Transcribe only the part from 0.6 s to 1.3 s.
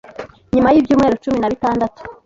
y’ibyumweru